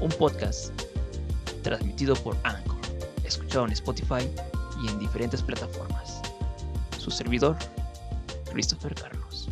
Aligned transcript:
un 0.00 0.08
podcast 0.10 0.72
transmitido 1.62 2.14
por 2.16 2.36
Anchor, 2.42 2.78
escuchado 3.24 3.66
en 3.66 3.72
Spotify 3.72 4.28
y 4.82 4.88
en 4.88 4.98
diferentes 4.98 5.42
plataformas. 5.42 6.22
Su 6.98 7.10
servidor, 7.10 7.56
Christopher 8.50 8.94
Carlos. 8.94 9.48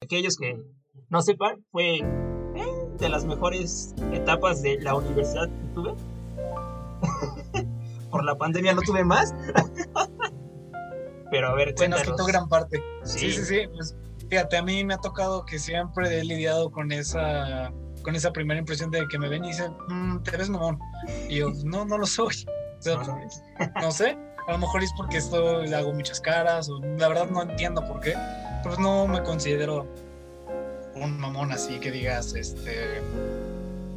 Aquellos 0.00 0.36
que 0.36 0.62
no 1.10 1.22
sepan, 1.22 1.64
fue 1.70 1.96
eh, 1.98 2.04
de 2.98 3.08
las 3.08 3.24
mejores 3.24 3.94
etapas 4.12 4.62
de 4.62 4.80
la 4.80 4.94
universidad 4.94 5.48
que 5.48 5.74
tuve. 5.74 5.94
Por 8.10 8.24
la 8.24 8.36
pandemia 8.36 8.72
no 8.72 8.80
tuve 8.82 9.04
más. 9.04 9.34
Pero 11.30 11.48
a 11.48 11.54
ver, 11.54 11.74
Se 11.76 11.88
nos 11.88 12.02
quitó 12.02 12.24
gran 12.24 12.48
parte. 12.48 12.82
Sí, 13.04 13.30
sí, 13.30 13.44
sí. 13.44 13.60
Pues, 13.74 13.94
fíjate, 14.28 14.56
a 14.56 14.62
mí 14.62 14.84
me 14.84 14.94
ha 14.94 14.98
tocado 14.98 15.44
que 15.44 15.58
siempre 15.58 16.20
he 16.20 16.24
lidiado 16.24 16.70
con 16.70 16.92
esa 16.92 17.72
con 18.02 18.14
esa 18.14 18.32
primera 18.32 18.58
impresión 18.58 18.90
de 18.90 19.06
que 19.08 19.18
me 19.18 19.28
ven 19.28 19.44
y 19.44 19.48
dicen, 19.48 19.72
mm, 19.88 20.22
te 20.22 20.36
ves 20.36 20.48
mamón. 20.48 20.78
Y 21.28 21.36
yo, 21.36 21.50
no, 21.64 21.84
no 21.84 21.98
lo 21.98 22.06
soy. 22.06 22.46
no, 23.82 23.90
sé, 23.90 24.16
a 24.46 24.52
lo 24.52 24.58
mejor 24.58 24.82
es 24.82 24.92
porque 24.96 25.18
esto 25.18 25.62
le 25.62 25.74
hago 25.74 25.92
muchas 25.92 26.20
caras, 26.20 26.68
o 26.68 26.78
la 26.80 27.08
verdad 27.08 27.28
no 27.28 27.42
entiendo 27.42 27.84
por 27.86 28.00
qué, 28.00 28.14
pero 28.62 28.78
no 28.78 29.06
me 29.06 29.22
considero 29.22 29.86
un 30.94 31.18
mamón 31.18 31.52
así 31.52 31.78
que 31.80 31.90
digas, 31.90 32.34
este, 32.34 33.02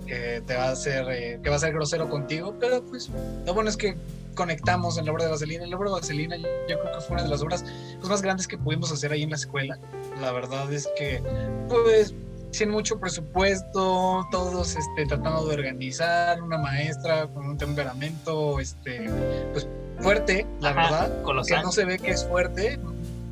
que 0.08 0.42
te 0.46 0.56
va 0.56 0.66
a 0.66 0.72
hacer, 0.72 1.06
eh, 1.10 1.40
que 1.42 1.50
va 1.50 1.56
a 1.56 1.60
ser 1.60 1.74
grosero 1.74 2.10
contigo, 2.10 2.56
pero 2.60 2.84
pues 2.84 3.10
lo 3.46 3.54
bueno 3.54 3.70
es 3.70 3.78
que 3.78 3.96
conectamos 4.36 4.98
en 4.98 5.06
la 5.06 5.12
obra 5.12 5.26
de 5.26 5.32
Vaselina. 5.32 5.66
La 5.68 5.78
obra 5.78 5.90
de 5.90 5.96
Vaselina 5.96 6.38
yo, 6.38 6.80
creo 6.80 6.92
que 6.94 7.02
fue 7.02 7.16
una 7.16 7.24
de 7.24 7.30
las 7.30 7.42
obras 7.42 7.64
pues, 7.98 8.10
más 8.10 8.22
grandes 8.22 8.48
que 8.48 8.58
pudimos 8.58 8.92
hacer 8.92 9.12
ahí 9.12 9.24
en 9.24 9.30
la 9.30 9.36
escuela. 9.36 9.80
La 10.22 10.32
verdad 10.32 10.72
es 10.72 10.88
que, 10.98 11.22
pues, 11.68 12.14
sin 12.52 12.70
mucho 12.70 13.00
presupuesto, 13.00 14.28
todos 14.32 14.76
este, 14.76 15.06
tratando 15.08 15.48
de 15.48 15.56
organizar, 15.56 16.42
una 16.42 16.58
maestra 16.58 17.28
con 17.28 17.46
un 17.46 17.58
temperamento 17.58 18.60
este, 18.60 19.10
pues, 19.52 19.68
fuerte, 20.00 20.46
la 20.60 20.74
verdad, 20.74 21.24
que 21.46 21.62
no 21.62 21.72
se 21.72 21.86
ve 21.86 21.98
que 21.98 22.12
es 22.12 22.26
fuerte. 22.26 22.80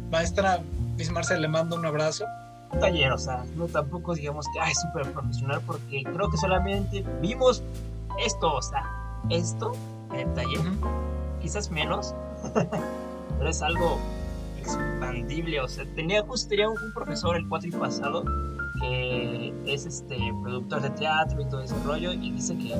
Maestra 0.10 0.62
Miss 1.00 1.12
Marcel, 1.12 1.42
le 1.42 1.48
mando 1.48 1.78
un 1.78 1.86
abrazo. 1.86 2.26
Un 2.72 2.80
taller, 2.80 3.12
o 3.12 3.18
sea, 3.18 3.46
no 3.56 3.68
tampoco 3.68 4.14
digamos 4.14 4.46
que 4.54 4.60
es 4.70 4.80
súper 4.82 5.12
profesional, 5.14 5.62
porque 5.66 6.04
creo 6.04 6.30
que 6.30 6.38
solamente 6.38 7.06
vimos 7.22 7.64
esto, 8.24 8.54
o 8.54 8.62
sea, 8.62 8.84
esto 9.30 9.72
en 10.12 10.20
el 10.20 10.34
taller, 10.34 10.60
quizás 11.42 11.72
menos, 11.72 12.14
pero 12.54 13.50
es 13.50 13.62
algo 13.62 13.98
expandible, 14.60 15.60
o 15.62 15.68
sea, 15.68 15.86
tenía 15.96 16.24
justo 16.24 16.50
tenía 16.50 16.70
un, 16.70 16.78
profesor 16.94 17.36
el 17.36 17.48
cuatro 17.48 17.70
y 17.70 17.72
pasado 17.72 18.24
que 18.80 19.54
es 19.66 19.86
este 19.86 20.18
productor 20.42 20.82
de 20.82 20.90
teatro 20.92 21.42
y 21.42 21.46
todo 21.46 21.62
ese 21.62 21.76
rollo 21.84 22.14
y 22.14 22.32
dice 22.32 22.58
que 22.58 22.76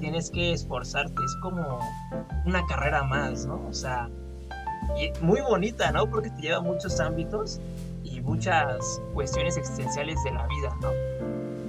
tienes 0.00 0.30
que 0.30 0.52
esforzarte, 0.52 1.14
es 1.24 1.36
como 1.42 1.78
una 2.46 2.64
carrera 2.66 3.02
más, 3.02 3.46
¿no? 3.46 3.60
O 3.68 3.74
sea, 3.74 4.08
y 4.96 5.12
muy 5.22 5.40
bonita, 5.40 5.90
¿no? 5.92 6.08
Porque 6.08 6.30
te 6.30 6.42
lleva 6.42 6.58
a 6.58 6.62
muchos 6.62 7.00
ámbitos 7.00 7.60
y 8.04 8.20
muchas 8.20 9.00
cuestiones 9.12 9.56
existenciales 9.56 10.22
de 10.24 10.32
la 10.32 10.46
vida, 10.46 10.76
¿no? 10.80 10.90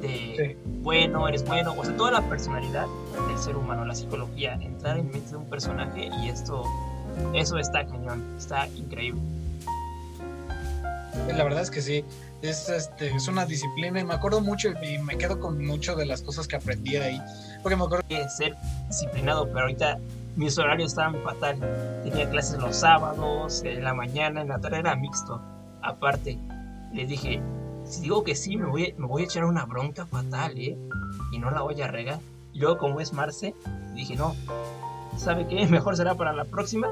De 0.01 0.57
bueno, 0.81 1.27
eres 1.27 1.45
bueno, 1.45 1.75
o 1.77 1.83
sea, 1.83 1.95
toda 1.97 2.11
la 2.11 2.21
personalidad 2.29 2.87
del 3.27 3.37
ser 3.37 3.57
humano, 3.57 3.83
la 3.83 3.95
psicología, 3.95 4.53
entrar 4.53 4.97
en 4.97 5.11
mente 5.11 5.31
de 5.31 5.37
un 5.37 5.49
personaje 5.49 6.09
y 6.21 6.29
esto, 6.29 6.63
eso 7.33 7.57
está 7.57 7.85
cañón, 7.85 8.23
está 8.37 8.67
increíble. 8.69 9.21
La 11.35 11.43
verdad 11.43 11.61
es 11.61 11.71
que 11.71 11.81
sí, 11.81 12.05
es, 12.41 12.69
este, 12.69 13.13
es 13.15 13.27
una 13.27 13.45
disciplina 13.45 13.99
y 13.99 14.03
me 14.03 14.13
acuerdo 14.13 14.41
mucho 14.41 14.69
y 14.81 14.97
me 14.99 15.17
quedo 15.17 15.39
con 15.39 15.63
mucho 15.65 15.95
de 15.95 16.05
las 16.05 16.21
cosas 16.21 16.47
que 16.47 16.55
aprendí 16.55 16.95
ahí, 16.95 17.21
porque 17.61 17.75
me 17.75 17.83
acuerdo 17.83 18.07
que 18.07 18.27
ser 18.29 18.55
disciplinado, 18.87 19.47
pero 19.47 19.61
ahorita 19.61 19.99
mis 20.35 20.57
horarios 20.57 20.91
estaban 20.91 21.21
fatal, 21.23 21.59
tenía 22.03 22.29
clases 22.29 22.59
los 22.59 22.77
sábados, 22.77 23.63
en 23.63 23.83
la 23.83 23.93
mañana, 23.93 24.41
en 24.41 24.49
la 24.49 24.59
tarde 24.59 24.79
era 24.79 24.95
mixto, 24.95 25.41
aparte, 25.81 26.37
les 26.93 27.07
dije, 27.07 27.41
si 27.85 28.01
digo 28.01 28.23
que 28.23 28.35
sí, 28.35 28.55
me 28.55 28.67
voy, 28.67 28.93
me 28.97 29.07
voy 29.07 29.23
a 29.23 29.25
echar 29.25 29.45
una 29.45 29.65
bronca 29.65 30.05
fatal, 30.05 30.57
¿eh? 30.57 30.77
Y 31.31 31.39
no 31.39 31.49
la 31.51 31.61
voy 31.61 31.81
a 31.81 31.87
regar. 31.87 32.19
Y 32.53 32.59
luego, 32.59 32.77
como 32.77 32.99
es 32.99 33.13
Marce, 33.13 33.55
dije, 33.95 34.15
no, 34.15 34.35
¿sabe 35.19 35.47
qué? 35.47 35.67
Mejor 35.69 35.95
será 35.95 36.15
para 36.15 36.33
la 36.33 36.45
próxima. 36.45 36.89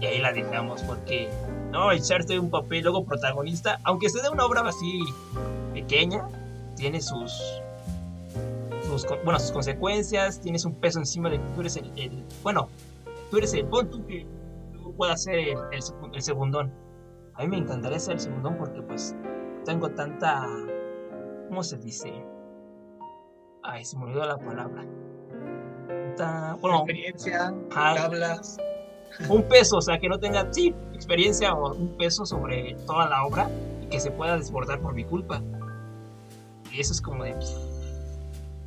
Y 0.00 0.06
ahí 0.06 0.20
la 0.20 0.32
dejamos, 0.32 0.82
porque 0.82 1.28
no, 1.72 1.90
echarte 1.92 2.38
un 2.38 2.50
papel 2.50 2.82
luego 2.82 3.04
protagonista, 3.04 3.78
aunque 3.84 4.08
sea 4.08 4.22
de 4.22 4.30
una 4.30 4.44
obra 4.44 4.62
así 4.62 5.00
pequeña, 5.72 6.28
tiene 6.76 7.00
sus, 7.00 7.32
sus, 8.86 9.06
bueno, 9.24 9.40
sus 9.40 9.50
consecuencias, 9.50 10.40
tienes 10.40 10.64
un 10.64 10.74
peso 10.74 10.98
encima 10.98 11.30
de 11.30 11.38
que 11.38 11.48
tú 11.54 11.60
eres 11.60 11.76
el, 11.76 12.24
bueno, 12.42 12.68
tú 13.30 13.38
eres 13.38 13.54
el, 13.54 13.64
pon 13.66 13.90
tú 13.90 14.06
que 14.06 14.24
tú 14.72 14.94
puedas 14.94 15.22
ser 15.22 15.34
el, 15.34 15.58
el, 15.72 15.80
el 16.14 16.22
segundón. 16.22 16.72
A 17.34 17.42
mí 17.42 17.48
me 17.48 17.58
encantaría 17.58 17.98
ser 17.98 18.14
el 18.14 18.20
segundón 18.20 18.56
porque 18.56 18.80
pues 18.82 19.16
tengo 19.64 19.90
tanta, 19.90 20.46
¿cómo 21.48 21.62
se 21.64 21.76
dice? 21.78 22.12
Ay, 23.64 23.84
se 23.84 23.96
me 23.96 24.04
olvidó 24.04 24.26
la 24.26 24.38
palabra. 24.38 24.84
Bueno, 26.60 26.78
experiencia, 26.78 27.54
hablas. 27.74 28.56
Un 29.28 29.42
peso, 29.44 29.78
o 29.78 29.82
sea, 29.82 29.98
que 29.98 30.08
no 30.08 30.18
tenga, 30.18 30.46
sí, 30.52 30.74
experiencia 30.94 31.52
o 31.52 31.74
un 31.74 31.96
peso 31.96 32.24
sobre 32.24 32.76
toda 32.86 33.08
la 33.08 33.24
obra 33.24 33.50
y 33.82 33.86
que 33.86 34.00
se 34.00 34.10
pueda 34.10 34.36
desbordar 34.36 34.80
por 34.80 34.94
mi 34.94 35.04
culpa. 35.04 35.42
Y 36.72 36.80
eso 36.80 36.92
es 36.92 37.00
como 37.00 37.24
de... 37.24 37.34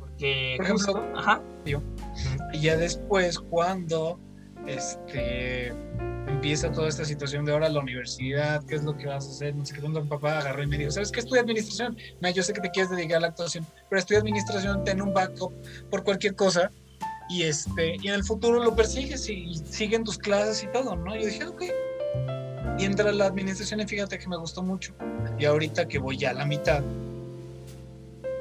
Porque... 0.00 0.54
Por 0.56 0.66
ejemplo, 0.66 1.04
ajá. 1.16 1.40
y 2.52 2.60
ya 2.60 2.76
después 2.76 3.38
cuando, 3.38 4.18
este 4.66 5.72
empieza 6.28 6.70
toda 6.70 6.88
esta 6.88 7.04
situación 7.04 7.44
de 7.44 7.52
ahora 7.52 7.68
la 7.68 7.80
universidad, 7.80 8.64
qué 8.64 8.76
es 8.76 8.84
lo 8.84 8.96
que 8.96 9.06
vas 9.06 9.26
a 9.26 9.30
hacer, 9.30 9.54
no 9.54 9.64
sé 9.64 9.74
qué, 9.74 9.80
donde 9.80 10.00
mi 10.00 10.08
papá 10.08 10.38
agarró 10.38 10.62
y 10.62 10.66
me 10.66 10.78
dijo, 10.78 10.90
¿sabes 10.90 11.10
qué? 11.10 11.20
Estudia 11.20 11.42
administración. 11.42 11.96
No, 12.20 12.30
yo 12.30 12.42
sé 12.42 12.52
que 12.52 12.60
te 12.60 12.70
quieres 12.70 12.90
dedicar 12.90 13.18
a 13.18 13.20
la 13.20 13.26
actuación, 13.28 13.66
pero 13.88 13.98
estudia 13.98 14.20
administración, 14.20 14.84
ten 14.84 15.02
un 15.02 15.12
backup 15.12 15.52
por 15.90 16.04
cualquier 16.04 16.34
cosa 16.34 16.70
y, 17.32 17.44
este, 17.44 17.96
y 18.02 18.08
en 18.08 18.14
el 18.14 18.24
futuro 18.24 18.62
lo 18.62 18.76
persigues 18.76 19.28
y, 19.30 19.54
siguen 19.54 20.04
tus 20.04 20.18
clases 20.18 20.62
y 20.64 20.66
todo, 20.66 20.96
¿no? 20.96 21.16
Yo 21.16 21.26
dije, 21.26 21.44
ok. 21.44 21.62
Y 22.78 22.84
entra 22.84 23.10
la 23.10 23.26
administración 23.26 23.80
y 23.80 23.86
fíjate 23.86 24.18
que 24.18 24.28
me 24.28 24.36
gustó 24.36 24.62
mucho. 24.62 24.94
Y 25.38 25.46
ahorita 25.46 25.88
que 25.88 25.98
voy 25.98 26.18
ya 26.18 26.30
a 26.30 26.34
la 26.34 26.44
mitad, 26.44 26.82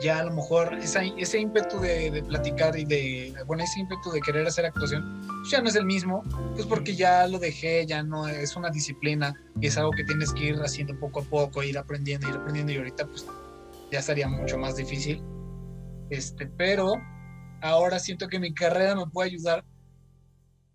ya 0.02 0.20
a 0.20 0.24
lo 0.24 0.34
mejor 0.34 0.74
ese 0.74 1.40
ímpetu 1.40 1.80
de, 1.80 2.24
platicar 2.28 2.78
y 2.78 2.84
de, 2.84 3.34
bueno, 3.46 3.64
ese 3.64 3.80
ímpetu 3.80 4.12
de 4.12 4.20
querer 4.20 4.46
hacer 4.46 4.66
actuación, 4.66 5.22
pues 5.26 5.52
ya 5.52 5.62
no 5.62 5.70
es 5.70 5.76
el 5.76 5.86
mismo, 5.86 6.24
pues 6.56 6.66
porque 6.66 6.96
ya 6.96 7.28
lo 7.28 7.40
dejé, 7.40 7.86
ya 7.86 8.04
no 8.04 8.28
es 8.28 8.56
una 8.56 8.70
disciplina 8.72 9.36
es 9.62 9.78
algo 9.78 9.92
que 9.92 10.04
tienes 10.04 10.34
que 10.34 10.46
ir 10.46 10.56
haciendo 10.58 11.00
poco 11.00 11.22
a 11.22 11.24
poco, 11.24 11.64
ir 11.64 11.78
aprendiendo, 11.78 12.28
ir 12.28 12.36
aprendiendo 12.36 12.74
y 12.74 12.78
ahorita 12.78 13.06
pues 13.06 13.26
ya 13.92 14.02
sería 14.02 14.28
mucho 14.28 14.58
más 14.58 14.76
difícil. 14.76 15.22
Este, 16.10 16.48
pero 16.58 16.96
ahora 17.62 18.00
siento 18.00 18.28
que 18.28 18.40
mi 18.40 18.54
carrera 18.54 18.96
me 18.96 19.08
puede 19.08 19.30
ayudar, 19.30 19.64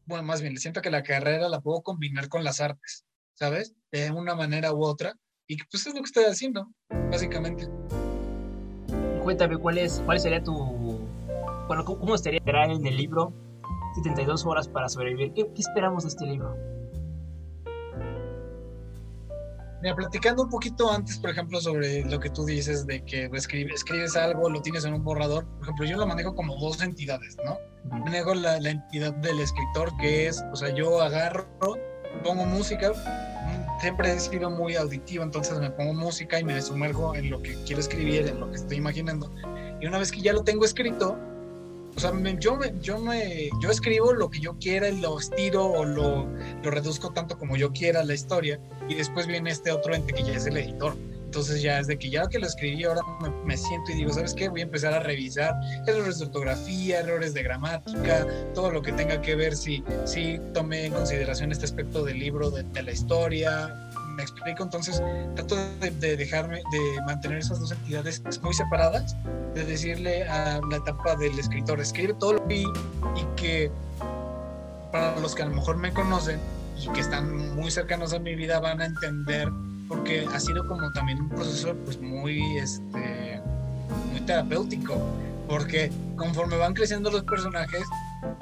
bueno, 0.07 0.25
más 0.25 0.41
bien, 0.41 0.57
siento 0.59 0.83
que 0.83 0.91
la 0.91 1.03
carrera 1.03 1.49
la 1.49 1.61
puedo 1.61 1.83
combinar 1.83 2.29
con 2.29 2.45
las 2.45 2.61
artes, 2.61 3.05
¿sabes? 3.35 3.75
De 3.91 4.11
una 4.11 4.35
manera 4.35 4.73
u 4.73 4.85
otra. 4.85 5.15
Y 5.49 5.57
pues 5.65 5.87
es 5.87 5.95
lo 5.95 6.01
que 6.01 6.07
estoy 6.07 6.25
haciendo, 6.25 6.69
básicamente 7.11 7.69
cuéntame 9.27 9.59
cuál 9.59 9.77
es, 9.79 10.01
cuál 10.05 10.21
sería 10.21 10.41
tu, 10.41 10.55
bueno, 11.67 11.85
cómo, 11.85 12.15
estaría 12.15 12.41
en 12.47 12.87
el 12.87 12.97
libro 12.97 13.33
72 13.97 14.47
horas 14.47 14.69
para 14.69 14.89
sobrevivir. 14.89 15.33
¿Qué, 15.33 15.51
esperamos 15.59 16.05
de 16.05 16.11
este 16.11 16.27
libro? 16.27 16.57
Mira, 19.83 19.95
platicando 19.95 20.45
un 20.45 20.49
poquito 20.49 20.91
antes, 20.91 21.19
por 21.19 21.31
ejemplo, 21.31 21.61
sobre 21.61 22.05
lo 22.05 22.19
que 22.19 22.31
tú 22.31 22.45
dices 22.45 22.87
de 22.87 23.05
que 23.05 23.29
escribes, 23.33 23.75
escribes 23.75 24.17
algo, 24.17 24.49
lo 24.49 24.63
tienes 24.63 24.85
en 24.85 24.95
un 24.95 25.05
borrador. 25.05 25.47
Por 25.47 25.63
ejemplo, 25.63 25.85
yo 25.85 25.97
lo 25.99 26.07
manejo 26.07 26.35
como 26.35 26.57
dos 26.57 26.83
entidades, 26.83 27.37
¿no? 27.45 27.59
Manejo 27.99 28.35
la, 28.35 28.57
entidad 28.57 29.13
del 29.15 29.39
escritor, 29.41 29.95
que 29.99 30.29
es, 30.29 30.43
o 30.53 30.57
sea, 30.57 30.75
yo 30.75 31.03
agarro, 31.03 31.47
pongo 32.25 32.47
música, 32.47 32.93
siempre 33.81 34.13
he 34.13 34.19
sido 34.19 34.51
muy 34.51 34.77
auditivo, 34.77 35.23
entonces 35.23 35.59
me 35.59 35.71
pongo 35.71 35.93
música 35.93 36.41
y 36.41 36.45
me 36.45 36.61
sumergo 36.63 37.15
en 37.15 37.31
lo 37.31 37.43
que 37.43 37.55
quiero 37.65 37.81
escribir, 37.81 38.27
en 38.27 38.41
lo 38.41 38.51
que 38.51 38.57
estoy 38.57 38.79
imaginando. 38.79 39.31
Y 39.81 39.87
una 39.87 39.99
vez 39.99 40.11
que 40.11 40.23
ya 40.23 40.33
lo 40.33 40.43
tengo 40.43 40.65
escrito, 40.65 41.19
o 41.97 41.99
sea, 41.99 42.13
yo, 42.39 42.57
me, 42.57 42.73
yo, 42.81 42.99
me, 42.99 43.49
yo 43.63 43.71
escribo 43.71 44.13
lo 44.13 44.29
que 44.29 44.39
yo 44.41 44.57
quiera 44.59 44.89
y 44.89 45.01
lo 45.01 45.19
estiro 45.19 45.65
o 45.65 45.85
lo, 45.85 46.27
lo 46.63 46.71
reduzco 46.71 47.11
tanto 47.13 47.39
como 47.39 47.57
yo 47.57 47.73
quiera 47.73 48.05
la 48.05 48.13
historia 48.13 48.61
y 48.87 48.95
después 48.95 49.27
viene 49.27 49.51
este 49.51 49.73
otro 49.73 49.95
ente 49.95 50.13
que 50.13 50.23
ya 50.23 50.35
es 50.35 50.47
el 50.47 50.59
editor. 50.59 50.95
Entonces 51.25 51.61
ya 51.61 51.81
es 51.81 51.87
de 51.87 51.99
que 51.99 52.09
ya 52.09 52.27
que 52.29 52.39
lo 52.39 52.47
escribí, 52.47 52.85
ahora 52.85 53.03
me, 53.45 53.57
siento 53.57 53.93
y 53.93 53.95
digo, 53.97 54.13
¿sabes 54.13 54.33
qué? 54.33 54.49
Voy 54.49 54.61
a 54.61 54.65
empezar 54.65 54.95
a 54.95 55.01
revisar 55.01 55.55
errores 55.87 56.19
de 56.19 56.27
ortografía, 56.27 57.01
errores 57.01 57.35
de 57.35 57.43
gramática, 57.43 58.27
todo 58.55 58.71
lo 58.71 58.81
que 58.81 58.93
tenga 58.93 59.21
que 59.21 59.35
ver 59.35 59.57
si, 59.57 59.83
si 60.05 60.39
tomé 60.55 60.87
en 60.87 60.93
consideración 60.93 61.51
este 61.51 61.65
aspecto 61.65 62.05
del 62.05 62.21
libro, 62.21 62.51
de, 62.51 62.63
de 62.63 62.83
la 62.83 62.93
historia, 62.93 63.86
me 64.17 64.23
explico, 64.23 64.63
entonces 64.63 65.03
trato 65.35 65.57
de, 65.81 66.17
dejarme, 66.17 66.57
de 66.57 67.03
mantener 67.07 67.39
esas 67.39 67.61
dos 67.61 67.71
entidades 67.71 68.23
muy 68.43 68.55
separadas, 68.55 69.15
de 69.55 69.65
decirle 69.65 70.27
a 70.29 70.61
la 70.71 70.77
etapa 70.77 71.15
del 71.17 71.39
escritor, 71.39 71.81
escribe 71.81 72.15
todo 72.15 72.35
lo 72.35 72.49
que 72.49 72.55
vi 72.55 72.65
y 73.17 73.37
que 73.37 73.71
para 74.91 75.19
los 75.21 75.35
que 75.35 75.43
a 75.43 75.47
lo 75.47 75.55
mejor 75.55 75.77
me 75.77 75.93
conocen 75.93 76.41
y 76.79 76.89
que 76.89 77.01
están 77.01 77.55
muy 77.57 77.71
cercanos 77.71 78.13
a 78.15 78.19
mi 78.19 78.35
vida 78.35 78.59
van 78.59 78.81
a 78.81 78.87
entender 78.87 79.51
porque 79.89 80.27
ha 80.33 80.41
sido 80.41 80.67
como 80.67 80.91
también 80.93 81.21
un 81.21 81.29
proceso 81.29 81.75
pues 81.85 82.01
muy 82.01 82.59
este 82.59 83.41
muy 84.11 84.21
terapéutico 84.23 85.01
porque 85.49 85.93
conforme 86.17 86.57
van 86.57 86.75
creciendo 86.75 87.11
los 87.11 87.23
personajes 87.23 87.85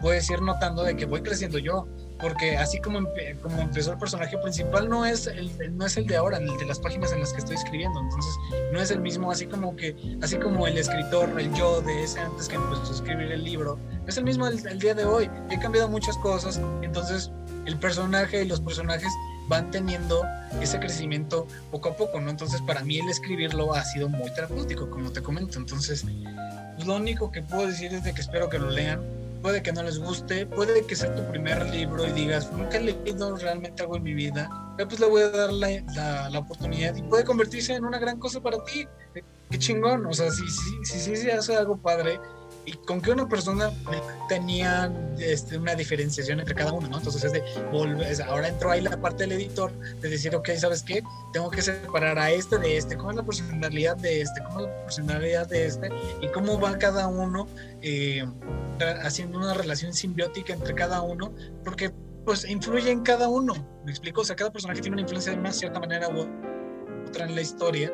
puedes 0.01 0.29
ir 0.31 0.41
notando 0.41 0.83
de 0.83 0.97
que 0.97 1.05
voy 1.05 1.23
creciendo 1.23 1.59
yo 1.59 1.87
porque 2.25 2.57
así 2.57 2.81
como, 2.81 3.07
como 3.43 3.61
empezó 3.61 3.93
el 3.93 3.99
personaje 3.99 4.39
principal, 4.39 4.89
no 4.89 5.05
es, 5.05 5.27
el, 5.27 5.77
no 5.77 5.85
es 5.85 5.99
el 5.99 6.07
de 6.07 6.17
ahora, 6.17 6.39
el 6.39 6.57
de 6.57 6.65
las 6.65 6.79
páginas 6.79 7.13
en 7.13 7.21
las 7.21 7.35
que 7.35 7.41
estoy 7.41 7.57
escribiendo, 7.57 8.01
entonces 8.01 8.35
no 8.73 8.81
es 8.81 8.91
el 8.91 9.01
mismo, 9.01 9.31
así 9.31 9.45
como 9.45 9.77
que, 9.77 9.95
así 10.23 10.39
como 10.39 10.67
el 10.67 10.79
escritor, 10.79 11.39
el 11.39 11.53
yo 11.53 11.83
de 11.83 12.03
ese 12.03 12.21
antes 12.21 12.49
que 12.49 12.55
empezó 12.55 12.91
a 12.91 12.95
escribir 12.95 13.31
el 13.31 13.45
libro, 13.45 13.79
es 14.07 14.17
el 14.17 14.25
mismo 14.25 14.47
el, 14.47 14.79
día 14.79 14.95
de 14.95 15.05
hoy, 15.05 15.29
he 15.51 15.59
cambiado 15.59 15.87
muchas 15.87 16.17
cosas, 16.17 16.59
entonces 16.81 17.31
el 17.67 17.77
personaje 17.77 18.43
y 18.43 18.49
los 18.49 18.63
personajes 18.63 19.13
van 19.49 19.71
teniendo 19.71 20.25
ese 20.63 20.81
crecimiento 20.81 21.47
poco 21.71 21.91
a 21.91 21.97
poco, 21.97 22.23
¿no? 22.23 22.31
Entonces 22.31 22.63
para 22.63 22.83
mí 22.85 23.01
el 23.01 23.09
escribirlo 23.11 23.75
ha 23.75 23.85
sido 23.85 24.09
muy 24.09 24.33
terapéutico, 24.33 24.89
como 24.89 25.13
te 25.13 25.23
comento, 25.23 25.59
entonces 25.59 26.07
lo 26.87 26.97
único 26.97 27.31
que 27.31 27.43
puedo 27.43 27.67
decir 27.67 27.93
es 27.93 28.03
de 28.03 28.15
que 28.15 28.23
espero 28.23 28.49
que 28.49 28.59
lo 28.59 28.71
lean, 28.71 29.03
puede 29.45 29.63
que 29.63 29.75
no 29.75 29.83
les 29.83 29.99
guste, 29.99 30.47
puede 30.47 30.87
que 30.87 30.97
sea 30.97 31.15
tu 31.15 31.23
primer 31.31 31.67
libro 31.69 32.07
y 32.07 32.13
digas, 32.13 32.51
nunca 32.51 32.79
he 32.79 32.81
leído 32.81 33.37
realmente 33.37 33.83
algo 33.83 33.99
en 33.99 34.03
mi 34.03 34.15
vida, 34.15 34.49
pero 34.75 34.89
pues 34.89 34.99
le 35.01 35.07
voy 35.07 35.21
a 35.21 35.29
dar 35.29 35.53
la, 35.53 36.31
la, 36.31 36.39
oportunidad 36.39 36.97
y 36.97 37.03
puede 37.03 37.25
convertirse 37.25 37.75
en 37.75 37.85
una 37.85 37.99
gran 37.99 38.19
cosa 38.19 38.41
para 38.41 38.57
ti. 38.65 38.89
Qué 39.51 39.59
chingón, 39.59 40.07
o 40.07 40.15
sea, 40.15 40.31
si 40.31 40.49
sí 40.49 40.71
si, 40.85 40.99
si, 40.99 41.17
si, 41.17 41.31
hace 41.31 41.55
algo 41.55 41.77
padre, 41.77 42.19
y 42.65 42.73
con 42.73 43.03
que 43.03 43.11
una 43.11 43.29
persona 43.29 43.71
tenía 44.31 44.91
este, 45.19 45.59
una 45.59 45.75
diferenciación 45.75 46.41
entre 46.41 46.55
cada 46.55 46.73
uno, 46.73 46.89
¿no? 46.89 46.97
Entonces 46.97 47.25
es 47.25 47.33
de 47.33 47.43
volver, 47.71 48.23
ahora 48.23 48.49
entró 48.49 48.71
ahí 48.71 48.81
la 48.81 48.97
parte 48.97 49.25
del 49.25 49.33
editor 49.33 49.71
de 50.01 50.09
decir, 50.09 50.35
ok, 50.35 50.49
¿sabes 50.57 50.83
qué? 50.83 51.03
Tengo 51.35 51.51
que 51.51 51.61
separar 51.61 52.19
a 52.19 52.31
este 52.31 52.57
de 52.57 52.79
este, 52.79 52.97
cómo 52.97 53.11
es 53.11 53.17
la 53.17 53.23
personalidad 53.23 53.97
de 53.99 54.23
este, 54.23 54.43
cómo 54.43 54.61
es 54.61 54.67
la 54.67 54.85
personalidad 54.85 55.47
de 55.49 55.67
este, 55.67 55.91
y 56.23 56.29
cómo 56.29 56.59
va 56.59 56.79
cada 56.79 57.07
uno 57.09 57.47
eh, 57.83 58.25
haciendo 59.03 59.39
una 59.39 59.55
relación 59.55 59.93
simbiótica 59.93 60.53
entre 60.53 60.75
cada 60.75 61.03
uno, 61.03 61.35
porque 61.65 61.93
pues 62.25 62.49
influye 62.49 62.91
en 62.91 63.03
cada 63.03 63.29
uno, 63.29 63.55
¿me 63.85 63.91
explico? 63.91 64.23
O 64.23 64.25
sea, 64.25 64.35
cada 64.35 64.51
personaje 64.51 64.81
tiene 64.81 64.95
una 64.95 65.03
influencia 65.03 65.33
de 65.33 65.39
una 65.39 65.53
cierta 65.53 65.79
manera 65.79 66.09
u 66.09 66.27
otra 67.07 67.27
en 67.27 67.35
la 67.35 67.43
historia, 67.43 67.93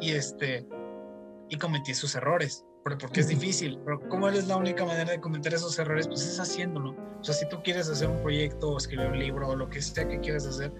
y 0.00 0.12
este, 0.12 0.66
y 1.48 1.56
cometí 1.56 1.94
sus 1.94 2.14
errores 2.14 2.64
porque 2.94 3.20
es 3.20 3.28
difícil, 3.28 3.80
pero 3.84 4.00
¿cómo 4.08 4.28
es 4.28 4.46
la 4.46 4.56
única 4.56 4.84
manera 4.84 5.10
de 5.10 5.20
cometer 5.20 5.52
esos 5.52 5.76
errores? 5.78 6.06
Pues 6.06 6.22
es 6.22 6.38
haciéndolo. 6.38 6.92
O 7.20 7.24
sea, 7.24 7.34
si 7.34 7.48
tú 7.48 7.60
quieres 7.64 7.88
hacer 7.88 8.08
un 8.08 8.22
proyecto 8.22 8.70
o 8.70 8.78
escribir 8.78 9.08
un 9.08 9.18
libro 9.18 9.48
o 9.48 9.56
lo 9.56 9.68
que 9.68 9.82
sea 9.82 10.06
que 10.06 10.20
quieras 10.20 10.46
hacer, 10.46 10.72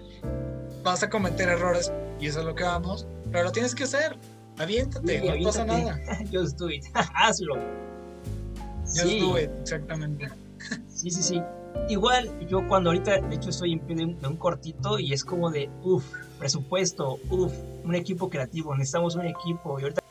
vas 0.83 1.03
a 1.03 1.09
cometer 1.09 1.49
errores 1.49 1.91
y 2.19 2.27
eso 2.27 2.39
es 2.39 2.45
lo 2.45 2.55
que 2.55 2.63
vamos, 2.63 3.05
pero 3.31 3.43
lo 3.43 3.51
tienes 3.51 3.75
que 3.75 3.83
hacer. 3.83 4.17
Aviéntate, 4.57 5.21
no 5.21 5.43
pasa 5.43 5.65
nada. 5.65 5.99
Just 6.31 6.57
do 6.57 6.69
it, 6.69 6.85
hazlo. 6.93 7.55
Just 8.87 9.03
sí. 9.03 9.17
it, 9.43 9.51
exactamente. 9.61 10.29
Sí, 10.87 11.11
sí, 11.11 11.21
sí. 11.21 11.41
Igual, 11.89 12.29
yo 12.47 12.67
cuando 12.67 12.89
ahorita, 12.89 13.21
de 13.21 13.35
hecho, 13.35 13.49
estoy 13.49 13.73
en 13.73 13.87
de 13.87 14.05
un, 14.05 14.19
de 14.19 14.27
un 14.27 14.37
cortito 14.37 14.99
y 14.99 15.13
es 15.13 15.23
como 15.23 15.49
de, 15.51 15.69
uff, 15.83 16.03
presupuesto, 16.39 17.19
uff, 17.29 17.53
un 17.83 17.95
equipo 17.95 18.29
creativo, 18.29 18.75
necesitamos 18.75 19.15
un 19.15 19.25
equipo 19.25 19.79
y 19.79 19.83
ahorita 19.83 20.01